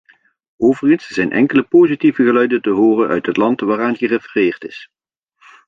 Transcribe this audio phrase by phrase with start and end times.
[0.57, 4.89] Overigens zijn enkele positieve geluiden te horen uit het land waaraan gerefereerd is.